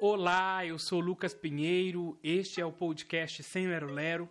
Olá, 0.00 0.64
eu 0.64 0.78
sou 0.78 1.00
Lucas 1.00 1.34
Pinheiro, 1.34 2.16
este 2.22 2.60
é 2.60 2.64
o 2.64 2.70
podcast 2.70 3.42
Sem 3.42 3.66
Lero 3.66 3.92
Lero. 3.92 4.28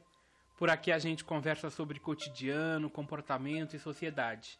Por 0.57 0.69
aqui 0.69 0.93
a 0.93 0.97
gente 0.97 1.25
conversa 1.25 1.69
sobre 1.69 1.99
cotidiano, 1.99 2.89
comportamento 2.89 3.75
e 3.75 3.79
sociedade. 3.79 4.57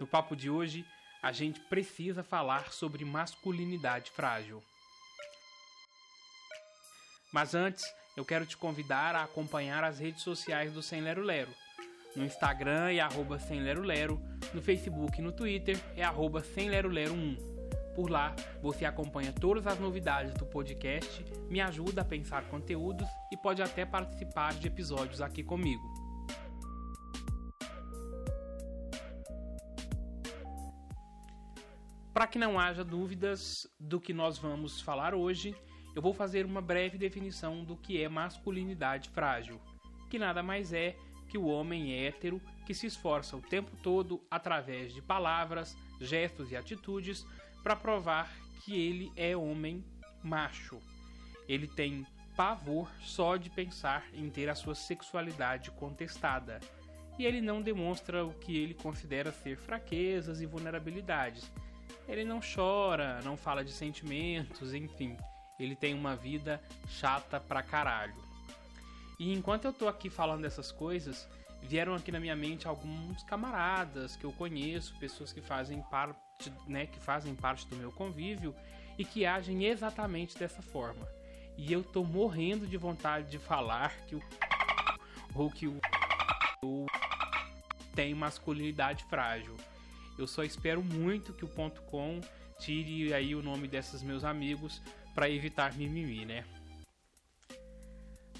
No 0.00 0.08
papo 0.08 0.34
de 0.34 0.50
hoje, 0.50 0.84
a 1.22 1.30
gente 1.30 1.60
precisa 1.60 2.24
falar 2.24 2.72
sobre 2.72 3.04
masculinidade 3.04 4.10
frágil. 4.10 4.60
Mas 7.32 7.54
antes, 7.54 7.84
eu 8.16 8.24
quero 8.24 8.44
te 8.44 8.56
convidar 8.56 9.14
a 9.14 9.22
acompanhar 9.22 9.84
as 9.84 10.00
redes 10.00 10.24
sociais 10.24 10.72
do 10.72 10.82
Sem 10.82 11.00
Lero 11.00 11.22
Lero. 11.22 11.54
No 12.16 12.24
Instagram 12.24 12.90
é 12.90 12.98
arroba 12.98 13.38
Sem 13.38 13.60
Lero 13.60 13.82
Lero, 13.82 14.20
no 14.52 14.60
Facebook 14.60 15.16
e 15.16 15.22
no 15.22 15.30
Twitter 15.30 15.78
é 15.96 16.02
arroba 16.02 16.42
Sem 16.42 16.68
Lero 16.68 16.88
Lero 16.88 17.14
1. 17.14 17.59
Por 17.94 18.08
lá, 18.08 18.34
você 18.62 18.84
acompanha 18.84 19.32
todas 19.32 19.66
as 19.66 19.78
novidades 19.78 20.32
do 20.34 20.46
podcast, 20.46 21.24
me 21.48 21.60
ajuda 21.60 22.02
a 22.02 22.04
pensar 22.04 22.44
conteúdos 22.48 23.08
e 23.32 23.36
pode 23.36 23.62
até 23.62 23.84
participar 23.84 24.54
de 24.54 24.68
episódios 24.68 25.20
aqui 25.20 25.42
comigo. 25.42 25.82
Para 32.12 32.26
que 32.26 32.38
não 32.38 32.58
haja 32.60 32.84
dúvidas 32.84 33.66
do 33.78 34.00
que 34.00 34.12
nós 34.12 34.38
vamos 34.38 34.80
falar 34.80 35.14
hoje, 35.14 35.56
eu 35.94 36.02
vou 36.02 36.12
fazer 36.12 36.46
uma 36.46 36.60
breve 36.60 36.96
definição 36.96 37.64
do 37.64 37.76
que 37.76 38.02
é 38.02 38.08
masculinidade 38.08 39.08
frágil, 39.08 39.60
que 40.08 40.18
nada 40.18 40.42
mais 40.42 40.72
é 40.72 40.96
que 41.28 41.38
o 41.38 41.46
homem 41.46 41.94
hétero 41.94 42.40
que 42.66 42.74
se 42.74 42.86
esforça 42.86 43.36
o 43.36 43.40
tempo 43.40 43.76
todo 43.82 44.20
através 44.30 44.92
de 44.92 45.00
palavras, 45.00 45.76
gestos 46.00 46.50
e 46.50 46.56
atitudes 46.56 47.24
para 47.62 47.76
provar 47.76 48.30
que 48.64 48.74
ele 48.78 49.12
é 49.16 49.36
homem 49.36 49.84
macho. 50.22 50.78
Ele 51.48 51.66
tem 51.66 52.06
pavor 52.36 52.90
só 53.00 53.36
de 53.36 53.50
pensar 53.50 54.04
em 54.14 54.30
ter 54.30 54.48
a 54.48 54.54
sua 54.54 54.74
sexualidade 54.74 55.70
contestada. 55.72 56.60
E 57.18 57.26
ele 57.26 57.40
não 57.40 57.60
demonstra 57.60 58.24
o 58.24 58.32
que 58.32 58.56
ele 58.56 58.72
considera 58.72 59.30
ser 59.30 59.56
fraquezas 59.56 60.40
e 60.40 60.46
vulnerabilidades. 60.46 61.50
Ele 62.08 62.24
não 62.24 62.40
chora, 62.40 63.20
não 63.22 63.36
fala 63.36 63.64
de 63.64 63.72
sentimentos, 63.72 64.72
enfim. 64.72 65.16
Ele 65.58 65.76
tem 65.76 65.92
uma 65.92 66.16
vida 66.16 66.62
chata 66.88 67.38
pra 67.38 67.62
caralho. 67.62 68.16
E 69.18 69.34
enquanto 69.34 69.66
eu 69.66 69.72
tô 69.72 69.86
aqui 69.86 70.08
falando 70.08 70.42
dessas 70.42 70.72
coisas, 70.72 71.28
vieram 71.62 71.94
aqui 71.94 72.10
na 72.10 72.18
minha 72.18 72.34
mente 72.34 72.66
alguns 72.66 73.22
camaradas 73.24 74.16
que 74.16 74.24
eu 74.24 74.32
conheço, 74.32 74.98
pessoas 74.98 75.30
que 75.30 75.42
fazem 75.42 75.82
parte, 76.40 76.52
né, 76.66 76.86
que 76.86 76.98
fazem 76.98 77.34
parte 77.34 77.66
do 77.66 77.76
meu 77.76 77.92
convívio 77.92 78.54
e 78.98 79.04
que 79.04 79.26
agem 79.26 79.64
exatamente 79.66 80.38
dessa 80.38 80.62
forma. 80.62 81.06
E 81.56 81.72
eu 81.72 81.82
tô 81.84 82.02
morrendo 82.02 82.66
de 82.66 82.76
vontade 82.76 83.30
de 83.30 83.38
falar 83.38 83.94
que 84.06 84.14
o 84.16 84.22
ou 85.32 85.48
que 85.48 85.68
o, 85.68 86.86
tem 87.94 88.14
masculinidade 88.14 89.04
frágil. 89.04 89.56
Eu 90.18 90.26
só 90.26 90.42
espero 90.42 90.82
muito 90.82 91.32
que 91.32 91.44
o 91.44 91.48
ponto 91.48 91.80
.com 91.82 92.20
tire 92.58 93.14
aí 93.14 93.34
o 93.34 93.42
nome 93.42 93.68
desses 93.68 94.02
meus 94.02 94.24
amigos 94.24 94.82
para 95.14 95.30
evitar 95.30 95.74
mimimi, 95.76 96.24
né? 96.24 96.44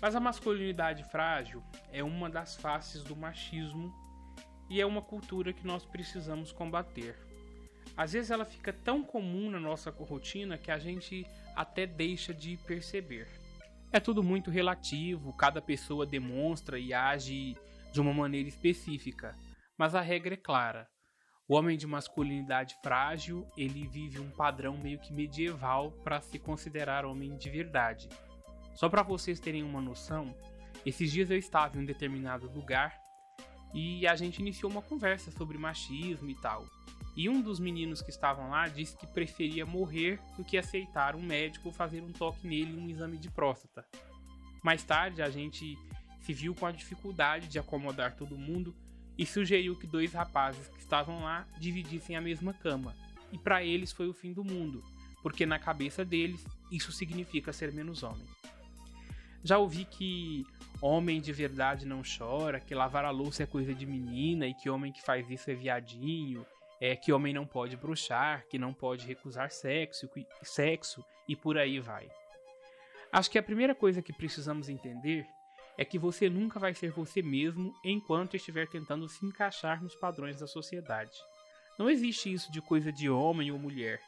Mas 0.00 0.16
a 0.16 0.20
masculinidade 0.20 1.04
frágil 1.04 1.62
é 1.92 2.02
uma 2.02 2.28
das 2.28 2.56
faces 2.56 3.04
do 3.04 3.14
machismo 3.14 3.94
e 4.68 4.80
é 4.80 4.86
uma 4.86 5.02
cultura 5.02 5.52
que 5.52 5.66
nós 5.66 5.84
precisamos 5.84 6.50
combater. 6.50 7.29
Às 8.00 8.14
vezes 8.14 8.30
ela 8.30 8.46
fica 8.46 8.72
tão 8.72 9.04
comum 9.04 9.50
na 9.50 9.60
nossa 9.60 9.90
rotina 9.90 10.56
que 10.56 10.70
a 10.70 10.78
gente 10.78 11.26
até 11.54 11.86
deixa 11.86 12.32
de 12.32 12.56
perceber. 12.56 13.28
É 13.92 14.00
tudo 14.00 14.22
muito 14.22 14.50
relativo, 14.50 15.36
cada 15.36 15.60
pessoa 15.60 16.06
demonstra 16.06 16.78
e 16.78 16.94
age 16.94 17.54
de 17.92 18.00
uma 18.00 18.14
maneira 18.14 18.48
específica, 18.48 19.36
mas 19.76 19.94
a 19.94 20.00
regra 20.00 20.32
é 20.32 20.36
clara. 20.38 20.88
O 21.46 21.54
homem 21.54 21.76
de 21.76 21.86
masculinidade 21.86 22.74
frágil, 22.82 23.46
ele 23.54 23.86
vive 23.86 24.18
um 24.18 24.30
padrão 24.30 24.78
meio 24.78 24.98
que 24.98 25.12
medieval 25.12 25.92
para 26.02 26.22
se 26.22 26.38
considerar 26.38 27.04
homem 27.04 27.36
de 27.36 27.50
verdade. 27.50 28.08
Só 28.74 28.88
para 28.88 29.02
vocês 29.02 29.38
terem 29.38 29.62
uma 29.62 29.82
noção, 29.82 30.34
esses 30.86 31.12
dias 31.12 31.30
eu 31.30 31.36
estava 31.36 31.76
em 31.76 31.82
um 31.82 31.84
determinado 31.84 32.50
lugar 32.50 32.98
e 33.74 34.06
a 34.06 34.16
gente 34.16 34.38
iniciou 34.38 34.72
uma 34.72 34.80
conversa 34.80 35.30
sobre 35.30 35.58
machismo 35.58 36.30
e 36.30 36.34
tal. 36.36 36.64
E 37.16 37.28
um 37.28 37.40
dos 37.40 37.58
meninos 37.58 38.00
que 38.00 38.10
estavam 38.10 38.50
lá 38.50 38.68
disse 38.68 38.96
que 38.96 39.06
preferia 39.06 39.66
morrer 39.66 40.20
do 40.36 40.44
que 40.44 40.56
aceitar 40.56 41.16
um 41.16 41.22
médico 41.22 41.72
fazer 41.72 42.00
um 42.02 42.12
toque 42.12 42.46
nele 42.46 42.72
em 42.72 42.78
um 42.78 42.88
exame 42.88 43.18
de 43.18 43.30
próstata. 43.30 43.84
Mais 44.62 44.82
tarde, 44.84 45.22
a 45.22 45.30
gente 45.30 45.76
se 46.20 46.32
viu 46.32 46.54
com 46.54 46.66
a 46.66 46.72
dificuldade 46.72 47.48
de 47.48 47.58
acomodar 47.58 48.14
todo 48.14 48.36
mundo 48.36 48.74
e 49.18 49.26
sugeriu 49.26 49.76
que 49.76 49.86
dois 49.86 50.12
rapazes 50.12 50.68
que 50.68 50.78
estavam 50.78 51.22
lá 51.22 51.46
dividissem 51.58 52.16
a 52.16 52.20
mesma 52.20 52.52
cama. 52.52 52.94
E 53.32 53.38
para 53.38 53.62
eles 53.64 53.92
foi 53.92 54.08
o 54.08 54.14
fim 54.14 54.32
do 54.32 54.44
mundo, 54.44 54.82
porque 55.22 55.44
na 55.44 55.58
cabeça 55.58 56.04
deles 56.04 56.44
isso 56.70 56.92
significa 56.92 57.52
ser 57.52 57.72
menos 57.72 58.02
homem. 58.02 58.26
Já 59.42 59.58
ouvi 59.58 59.84
que 59.84 60.46
homem 60.80 61.20
de 61.20 61.32
verdade 61.32 61.86
não 61.86 62.02
chora, 62.02 62.60
que 62.60 62.74
lavar 62.74 63.04
a 63.04 63.10
louça 63.10 63.42
é 63.42 63.46
coisa 63.46 63.74
de 63.74 63.86
menina 63.86 64.46
e 64.46 64.54
que 64.54 64.68
homem 64.68 64.92
que 64.92 65.02
faz 65.02 65.30
isso 65.30 65.50
é 65.50 65.54
viadinho, 65.54 66.44
é 66.80 66.96
que 66.96 67.12
homem 67.12 67.34
não 67.34 67.46
pode 67.46 67.76
bruxar, 67.76 68.46
que 68.48 68.58
não 68.58 68.72
pode 68.72 69.06
recusar 69.06 69.50
sexo, 69.50 70.08
sexo 70.42 71.04
e 71.28 71.36
por 71.36 71.58
aí 71.58 71.78
vai. 71.78 72.10
Acho 73.12 73.30
que 73.30 73.38
a 73.38 73.42
primeira 73.42 73.74
coisa 73.74 74.00
que 74.00 74.12
precisamos 74.12 74.68
entender 74.68 75.26
é 75.76 75.84
que 75.84 75.98
você 75.98 76.30
nunca 76.30 76.58
vai 76.58 76.74
ser 76.74 76.90
você 76.90 77.22
mesmo 77.22 77.74
enquanto 77.84 78.36
estiver 78.36 78.68
tentando 78.68 79.08
se 79.08 79.24
encaixar 79.26 79.82
nos 79.82 79.94
padrões 79.94 80.38
da 80.40 80.46
sociedade. 80.46 81.16
Não 81.78 81.88
existe 81.88 82.32
isso 82.32 82.50
de 82.52 82.60
coisa 82.60 82.92
de 82.92 83.10
homem 83.10 83.50
ou 83.50 83.58
mulher. 83.58 84.00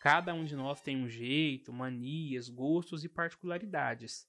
Cada 0.00 0.34
um 0.34 0.44
de 0.44 0.56
nós 0.56 0.80
tem 0.80 0.96
um 0.96 1.08
jeito, 1.08 1.72
manias, 1.72 2.48
gostos 2.48 3.04
e 3.04 3.08
particularidades. 3.08 4.26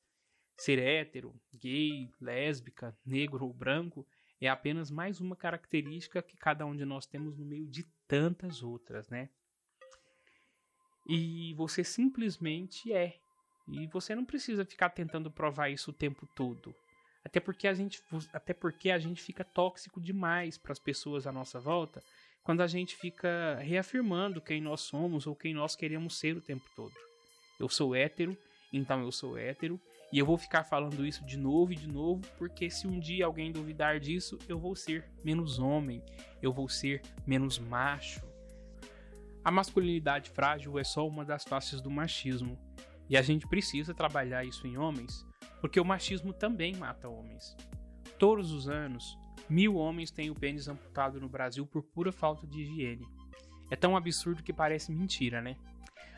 Ser 0.56 0.78
hétero, 0.78 1.34
gay, 1.54 2.10
lésbica, 2.22 2.96
negro 3.06 3.46
ou 3.46 3.54
branco 3.54 4.06
é 4.46 4.50
apenas 4.50 4.92
mais 4.92 5.20
uma 5.22 5.36
característica 5.36 6.22
que 6.22 6.36
cada 6.36 6.66
um 6.66 6.76
de 6.76 6.86
nós 6.86 7.06
temos 7.06 7.38
no 7.38 7.46
meio 7.46 7.68
de 7.68 7.84
tantas 8.08 8.62
outras, 8.62 9.08
né? 9.10 9.30
E 11.08 11.54
você 11.56 11.84
simplesmente 11.84 12.92
é. 12.92 13.18
E 13.68 13.88
você 13.88 14.14
não 14.16 14.26
precisa 14.26 14.66
ficar 14.66 14.90
tentando 14.90 15.32
provar 15.32 15.70
isso 15.70 15.92
o 15.92 15.94
tempo 15.94 16.28
todo. 16.36 16.76
Até 17.24 17.40
porque 17.40 17.68
a 17.68 17.74
gente, 17.74 18.02
até 18.34 18.54
porque 18.54 18.92
a 18.92 19.00
gente 19.00 19.22
fica 19.22 19.44
tóxico 19.44 20.02
demais 20.02 20.58
para 20.58 20.74
as 20.74 20.80
pessoas 20.80 21.26
à 21.26 21.32
nossa 21.32 21.60
volta 21.60 22.04
quando 22.44 22.62
a 22.62 22.68
gente 22.68 22.96
fica 22.98 23.56
reafirmando 23.62 24.42
quem 24.42 24.60
nós 24.60 24.82
somos 24.82 25.26
ou 25.26 25.36
quem 25.36 25.54
nós 25.54 25.76
queremos 25.76 26.20
ser 26.20 26.36
o 26.36 26.42
tempo 26.42 26.70
todo. 26.76 26.94
Eu 27.58 27.70
sou 27.70 27.96
hétero, 27.96 28.38
então 28.74 29.02
eu 29.02 29.12
sou 29.12 29.38
hétero, 29.38 29.80
e 30.14 30.20
eu 30.20 30.26
vou 30.26 30.38
ficar 30.38 30.64
falando 30.64 31.06
isso 31.06 31.26
de 31.26 31.38
novo 31.38 31.74
e 31.74 31.76
de 31.76 31.88
novo, 31.88 32.22
porque 32.38 32.70
se 32.70 32.88
um 32.88 33.00
dia 33.00 33.26
alguém 33.26 33.52
duvidar 33.52 34.00
disso, 34.00 34.40
eu 34.48 34.58
vou 34.58 34.76
ser 34.76 35.12
menos 35.26 35.60
homem, 35.60 36.02
eu 36.42 36.54
vou 36.54 36.70
ser 36.70 37.02
menos 37.28 37.60
macho. 37.60 38.22
A 39.44 39.52
masculinidade 39.52 40.30
frágil 40.30 40.80
é 40.80 40.86
só 40.86 41.06
uma 41.06 41.26
das 41.26 41.44
faces 41.44 41.82
do 41.82 41.92
machismo, 41.92 42.58
e 43.10 43.18
a 43.18 43.22
gente 43.22 43.46
precisa 43.46 43.94
trabalhar 43.94 44.46
isso 44.46 44.66
em 44.66 44.78
homens 44.78 45.26
porque 45.64 45.80
o 45.80 45.86
machismo 45.86 46.34
também 46.34 46.76
mata 46.76 47.08
homens. 47.08 47.56
Todos 48.20 48.52
os 48.52 48.68
anos, 48.68 49.18
mil 49.50 49.76
homens 49.76 50.12
têm 50.12 50.30
o 50.30 50.36
pênis 50.36 50.68
amputado 50.68 51.22
no 51.22 51.30
Brasil 51.30 51.66
por 51.66 51.82
pura 51.82 52.12
falta 52.12 52.46
de 52.46 52.64
higiene. 52.64 53.08
É 53.72 53.76
tão 53.78 53.96
absurdo 53.96 54.44
que 54.44 54.52
parece 54.52 54.92
mentira, 54.92 55.42
né? 55.42 55.56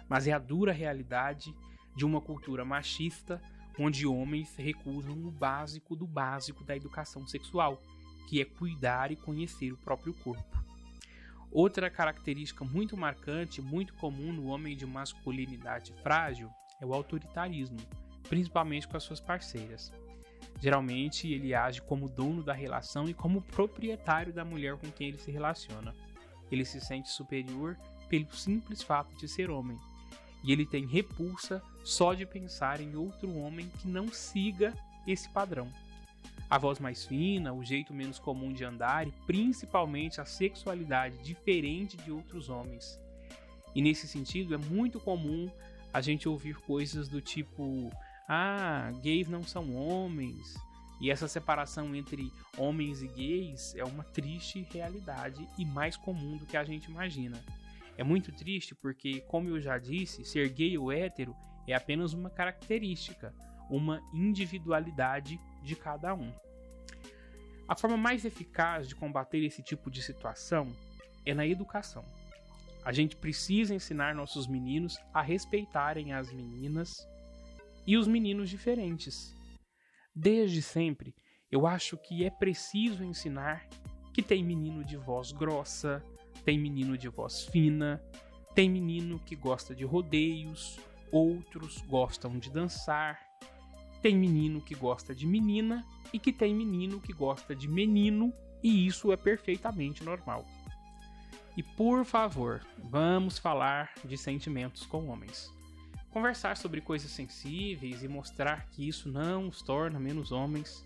Mas 0.10 0.25
é 0.25 0.31
a 0.31 0.40
dura 0.40 0.72
realidade 0.72 1.56
de 1.96 2.04
uma 2.04 2.20
cultura 2.20 2.66
machista 2.66 3.40
onde 3.80 4.06
homens 4.06 4.56
recusam 4.56 5.13
o 5.25 5.31
básico 5.31 5.95
do 5.95 6.07
básico 6.07 6.63
da 6.63 6.75
educação 6.75 7.27
sexual, 7.27 7.81
que 8.27 8.42
é 8.42 8.45
cuidar 8.45 9.12
e 9.12 9.16
conhecer 9.16 9.72
o 9.72 9.77
próprio 9.77 10.13
corpo. 10.13 10.63
Outra 11.51 11.89
característica 11.89 12.66
muito 12.66 12.98
marcante, 12.98 13.62
muito 13.62 13.94
comum 13.94 14.33
no 14.33 14.48
homem 14.48 14.75
de 14.75 14.86
masculinidade 14.86 15.94
frágil, 16.01 16.50
é 16.81 16.86
o 16.86 16.94
autoritarismo 16.94 17.80
principalmente 18.27 18.88
com 18.88 18.98
as 18.98 19.04
suas 19.04 19.19
parceiras. 19.19 19.92
Geralmente, 20.62 21.31
ele 21.31 21.54
age 21.54 21.81
como 21.81 22.10
dono 22.10 22.42
da 22.42 22.54
relação 22.54 23.07
e 23.10 23.13
como 23.13 23.42
proprietário 23.42 24.33
da 24.33 24.45
mulher 24.45 24.77
com 24.77 24.92
quem 24.92 25.10
ele 25.10 25.18
se 25.18 25.31
relaciona. 25.31 25.94
Ele 26.51 26.66
se 26.66 26.80
sente 26.80 27.10
superior 27.10 27.77
pelo 28.07 28.33
simples 28.33 28.81
fato 28.81 29.16
de 29.18 29.27
ser 29.27 29.50
homem, 29.50 29.77
e 30.46 30.52
ele 30.52 30.66
tem 30.66 30.86
repulsa 30.86 31.62
só 31.84 32.14
de 32.14 32.26
pensar 32.26 32.80
em 32.80 32.96
outro 32.96 33.36
homem 33.36 33.68
que 33.80 33.88
não 33.88 34.08
siga 34.10 34.74
esse 35.08 35.28
padrão. 35.30 35.68
A 36.48 36.60
voz 36.60 36.80
mais 36.80 37.06
fina, 37.06 37.52
o 37.52 37.64
jeito 37.64 37.94
menos 37.94 38.20
comum 38.20 38.54
de 38.54 38.64
andar 38.64 39.08
e 39.08 39.12
principalmente 39.26 40.22
a 40.22 40.26
sexualidade 40.26 41.18
diferente 41.18 41.98
de 41.98 42.12
outros 42.12 42.50
homens. 42.50 43.00
E 43.74 43.82
nesse 43.82 44.08
sentido, 44.08 44.54
é 44.54 44.58
muito 44.58 45.00
comum 45.00 45.50
a 45.92 46.00
gente 46.00 46.30
ouvir 46.30 46.56
coisas 46.58 47.10
do 47.10 47.20
tipo: 47.20 47.90
ah, 48.30 48.92
gays 49.02 49.28
não 49.28 49.44
são 49.44 49.76
homens. 49.76 50.56
E 51.02 51.12
essa 51.12 51.28
separação 51.28 51.94
entre 51.96 52.32
homens 52.58 53.02
e 53.02 53.08
gays 53.08 53.76
é 53.76 53.84
uma 53.84 54.04
triste 54.04 54.66
realidade 54.72 55.46
e 55.58 55.66
mais 55.66 55.98
comum 55.98 56.38
do 56.38 56.46
que 56.46 56.56
a 56.56 56.64
gente 56.64 56.90
imagina. 56.90 57.44
É 57.98 58.04
muito 58.04 58.32
triste 58.32 58.76
porque, 58.76 59.22
como 59.22 59.50
eu 59.50 59.60
já 59.60 59.78
disse, 59.78 60.26
ser 60.26 60.50
gay 60.50 60.78
ou 60.78 60.92
hétero 60.92 61.36
é 61.68 61.74
apenas 61.74 62.14
uma 62.14 62.30
característica, 62.30 63.34
uma 63.70 64.02
individualidade 64.14 65.40
de 65.64 65.76
cada 65.76 66.14
um. 66.14 66.32
A 67.68 67.76
forma 67.76 67.98
mais 67.98 68.26
eficaz 68.26 68.88
de 68.88 68.96
combater 68.96 69.44
esse 69.44 69.64
tipo 69.64 69.90
de 69.90 70.02
situação 70.02 70.72
é 71.26 71.34
na 71.34 71.48
educação. 71.48 72.06
A 72.84 72.92
gente 72.92 73.16
precisa 73.16 73.74
ensinar 73.74 74.14
nossos 74.14 74.46
meninos 74.46 75.00
a 75.12 75.22
respeitarem 75.22 76.14
as 76.14 76.32
meninas 76.32 76.94
e 77.88 77.98
os 77.98 78.08
meninos 78.08 78.50
diferentes. 78.50 79.34
Desde 80.14 80.62
sempre, 80.62 81.16
eu 81.52 81.66
acho 81.66 81.98
que 81.98 82.24
é 82.24 82.30
preciso 82.30 83.04
ensinar 83.04 83.68
que 84.14 84.22
tem 84.22 84.44
menino 84.44 84.84
de 84.84 84.96
voz 84.96 85.32
grossa, 85.32 86.04
tem 86.46 86.60
menino 86.60 86.96
de 86.98 87.10
voz 87.10 87.46
fina, 87.48 88.02
tem 88.54 88.70
menino 88.70 89.20
que 89.20 89.36
gosta 89.36 89.76
de 89.76 89.84
rodeios, 89.84 90.80
outros 91.12 91.82
gostam 91.82 92.38
de 92.38 92.52
dançar, 92.52 93.20
tem 94.02 94.16
menino 94.16 94.62
que 94.62 94.76
gosta 94.76 95.14
de 95.16 95.26
menina 95.26 95.84
e 96.14 96.20
que 96.20 96.32
tem 96.32 96.54
menino 96.54 97.02
que 97.02 97.12
gosta 97.12 97.56
de 97.56 97.68
menino, 97.68 98.32
e 98.64 98.86
isso 98.86 99.12
é 99.12 99.18
perfeitamente 99.18 100.04
normal. 100.04 100.46
E 101.58 101.64
por 101.64 102.06
favor, 102.06 102.62
vamos 102.78 103.40
falar 103.40 103.92
de 104.04 104.18
sentimentos 104.18 104.86
com 104.86 105.08
homens. 105.08 105.52
Conversar 106.12 106.58
sobre 106.58 106.80
coisas 106.80 107.10
sensíveis 107.10 108.04
e 108.04 108.08
mostrar 108.08 108.68
que 108.70 108.88
isso 108.88 109.10
não 109.10 109.48
os 109.48 109.62
torna 109.62 110.00
menos 110.00 110.32
homens. 110.32 110.86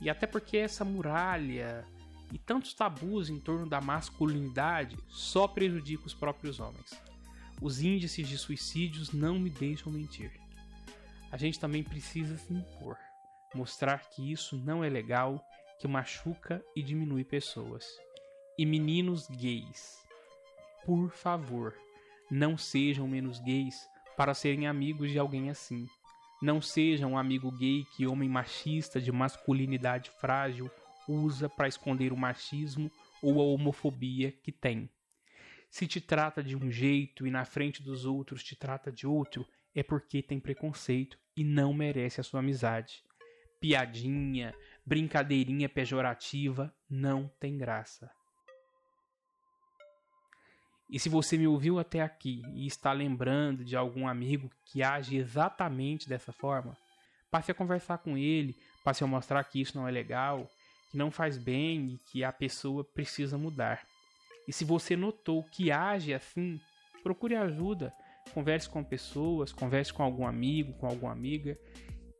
E 0.00 0.10
até 0.10 0.26
porque 0.26 0.56
essa 0.56 0.84
muralha 0.84 1.86
e 2.32 2.38
tantos 2.38 2.74
tabus 2.74 3.28
em 3.28 3.38
torno 3.38 3.68
da 3.68 3.80
masculinidade 3.80 4.96
só 5.08 5.48
prejudica 5.48 6.06
os 6.06 6.14
próprios 6.14 6.60
homens. 6.60 6.90
Os 7.60 7.80
índices 7.80 8.28
de 8.28 8.38
suicídios 8.38 9.12
não 9.12 9.38
me 9.38 9.50
deixam 9.50 9.92
mentir. 9.92 10.32
A 11.30 11.36
gente 11.36 11.60
também 11.60 11.82
precisa 11.82 12.36
se 12.36 12.52
impor, 12.52 12.96
mostrar 13.54 14.08
que 14.08 14.32
isso 14.32 14.56
não 14.56 14.82
é 14.82 14.88
legal, 14.88 15.44
que 15.78 15.86
machuca 15.86 16.64
e 16.74 16.82
diminui 16.82 17.24
pessoas 17.24 17.86
e 18.58 18.66
meninos 18.66 19.26
gays. 19.28 19.98
Por 20.84 21.10
favor, 21.10 21.74
não 22.30 22.58
sejam 22.58 23.08
menos 23.08 23.38
gays 23.40 23.88
para 24.16 24.34
serem 24.34 24.66
amigos 24.66 25.10
de 25.10 25.18
alguém 25.18 25.48
assim. 25.48 25.86
Não 26.42 26.60
sejam 26.60 27.12
um 27.12 27.18
amigo 27.18 27.50
gay 27.50 27.86
que 27.96 28.06
homem 28.06 28.28
machista 28.28 29.00
de 29.00 29.10
masculinidade 29.10 30.10
frágil 30.20 30.70
usa 31.10 31.48
para 31.48 31.68
esconder 31.68 32.12
o 32.12 32.16
machismo 32.16 32.90
ou 33.22 33.40
a 33.40 33.44
homofobia 33.44 34.32
que 34.32 34.52
tem. 34.52 34.88
Se 35.70 35.86
te 35.86 36.00
trata 36.00 36.42
de 36.42 36.56
um 36.56 36.70
jeito 36.70 37.26
e 37.26 37.30
na 37.30 37.44
frente 37.44 37.82
dos 37.82 38.04
outros 38.04 38.42
te 38.42 38.56
trata 38.56 38.90
de 38.90 39.06
outro, 39.06 39.46
é 39.74 39.82
porque 39.82 40.22
tem 40.22 40.40
preconceito 40.40 41.18
e 41.36 41.44
não 41.44 41.72
merece 41.72 42.20
a 42.20 42.24
sua 42.24 42.40
amizade. 42.40 43.02
Piadinha, 43.60 44.54
brincadeirinha 44.84 45.68
pejorativa 45.68 46.74
não 46.88 47.30
tem 47.38 47.56
graça. 47.56 48.10
E 50.88 50.98
se 50.98 51.08
você 51.08 51.38
me 51.38 51.46
ouviu 51.46 51.78
até 51.78 52.00
aqui 52.00 52.42
e 52.52 52.66
está 52.66 52.92
lembrando 52.92 53.64
de 53.64 53.76
algum 53.76 54.08
amigo 54.08 54.50
que 54.64 54.82
age 54.82 55.16
exatamente 55.16 56.08
dessa 56.08 56.32
forma, 56.32 56.76
passe 57.30 57.52
a 57.52 57.54
conversar 57.54 57.98
com 57.98 58.18
ele, 58.18 58.56
passe 58.82 59.04
a 59.04 59.06
mostrar 59.06 59.44
que 59.44 59.60
isso 59.60 59.78
não 59.78 59.86
é 59.86 59.90
legal, 59.90 60.50
que 60.90 60.96
não 60.96 61.10
faz 61.10 61.38
bem 61.38 61.92
e 61.94 61.98
que 61.98 62.24
a 62.24 62.32
pessoa 62.32 62.84
precisa 62.84 63.38
mudar. 63.38 63.86
E 64.46 64.52
se 64.52 64.64
você 64.64 64.96
notou 64.96 65.44
que 65.44 65.70
age 65.70 66.12
assim, 66.12 66.60
procure 67.02 67.36
ajuda, 67.36 67.92
converse 68.34 68.68
com 68.68 68.82
pessoas, 68.82 69.52
converse 69.52 69.92
com 69.92 70.02
algum 70.02 70.26
amigo, 70.26 70.72
com 70.74 70.86
alguma 70.86 71.12
amiga. 71.12 71.58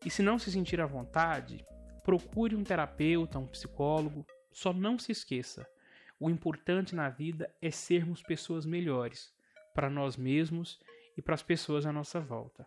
E 0.05 0.11
se 0.11 0.23
não 0.23 0.39
se 0.39 0.51
sentir 0.51 0.81
à 0.81 0.87
vontade, 0.87 1.65
procure 2.05 2.55
um 2.55 2.65
terapeuta, 2.65 3.39
um 3.39 3.47
psicólogo. 3.47 4.25
Só 4.53 4.73
não 4.73 4.99
se 4.99 5.13
esqueça, 5.13 5.67
o 6.19 6.29
importante 6.29 6.95
na 6.95 7.09
vida 7.09 7.51
é 7.63 7.71
sermos 7.71 8.23
pessoas 8.23 8.67
melhores 8.67 9.33
para 9.75 9.89
nós 9.89 10.19
mesmos 10.19 10.79
e 11.17 11.23
para 11.23 11.35
as 11.35 11.43
pessoas 11.43 11.87
à 11.87 11.93
nossa 11.93 12.21
volta. 12.21 12.67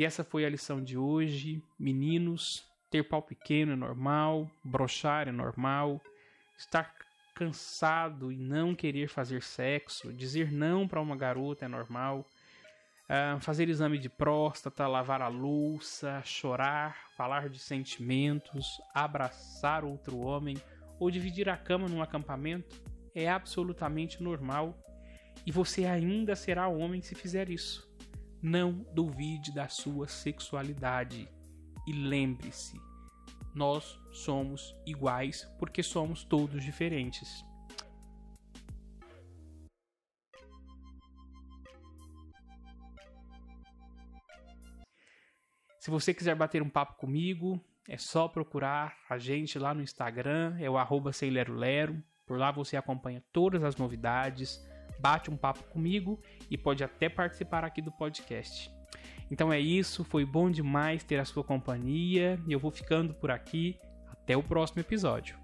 E 0.00 0.04
essa 0.06 0.24
foi 0.24 0.46
a 0.46 0.48
lição 0.48 0.82
de 0.82 0.96
hoje. 0.96 1.62
Meninos, 1.78 2.64
ter 2.90 3.02
pau 3.02 3.20
pequeno 3.20 3.72
é 3.72 3.76
normal, 3.76 4.50
brochar 4.64 5.28
é 5.28 5.30
normal, 5.30 6.00
estar 6.56 6.90
cansado 7.34 8.32
e 8.32 8.36
não 8.38 8.74
querer 8.74 9.10
fazer 9.10 9.42
sexo, 9.42 10.10
dizer 10.10 10.50
não 10.50 10.88
para 10.88 11.02
uma 11.02 11.14
garota 11.14 11.66
é 11.66 11.68
normal 11.68 12.24
uh, 13.10 13.38
fazer 13.40 13.68
exame 13.68 13.98
de 13.98 14.08
próstata, 14.08 14.86
lavar 14.86 15.20
a 15.20 15.28
louça, 15.28 16.22
chorar, 16.24 16.96
falar 17.14 17.50
de 17.50 17.58
sentimentos, 17.58 18.80
abraçar 18.94 19.84
outro 19.84 20.18
homem 20.20 20.56
ou 20.98 21.10
dividir 21.10 21.46
a 21.46 21.58
cama 21.58 21.86
num 21.86 22.00
acampamento 22.00 22.82
é 23.14 23.28
absolutamente 23.28 24.22
normal 24.22 24.74
e 25.44 25.52
você 25.52 25.84
ainda 25.84 26.34
será 26.34 26.68
homem 26.68 27.02
se 27.02 27.14
fizer 27.14 27.50
isso. 27.50 27.89
Não 28.42 28.86
duvide 28.94 29.52
da 29.52 29.68
sua 29.68 30.08
sexualidade 30.08 31.28
e 31.86 31.92
lembre-se, 31.92 32.80
nós 33.54 33.98
somos 34.12 34.74
iguais 34.86 35.44
porque 35.58 35.82
somos 35.82 36.24
todos 36.24 36.62
diferentes. 36.62 37.44
Se 45.78 45.90
você 45.90 46.12
quiser 46.12 46.34
bater 46.34 46.62
um 46.62 46.68
papo 46.68 46.94
comigo, 46.98 47.58
é 47.88 47.96
só 47.96 48.28
procurar 48.28 48.96
a 49.08 49.18
gente 49.18 49.58
lá 49.58 49.74
no 49.74 49.82
Instagram, 49.82 50.56
é 50.60 50.68
o 50.68 50.76
arroba. 50.78 51.10
Por 52.26 52.38
lá 52.38 52.52
você 52.52 52.76
acompanha 52.76 53.24
todas 53.32 53.64
as 53.64 53.76
novidades, 53.76 54.64
bate 55.00 55.30
um 55.30 55.36
papo 55.36 55.64
comigo 55.64 56.20
e 56.50 56.58
pode 56.58 56.84
até 56.84 57.08
participar 57.08 57.64
aqui 57.64 57.80
do 57.80 57.90
podcast. 57.90 58.70
Então 59.30 59.52
é 59.52 59.58
isso, 59.58 60.04
foi 60.04 60.24
bom 60.24 60.50
demais 60.50 61.04
ter 61.04 61.18
a 61.18 61.24
sua 61.24 61.44
companhia 61.44 62.38
e 62.46 62.52
eu 62.52 62.58
vou 62.58 62.70
ficando 62.70 63.14
por 63.14 63.30
aqui. 63.30 63.78
Até 64.10 64.36
o 64.36 64.42
próximo 64.42 64.80
episódio. 64.80 65.39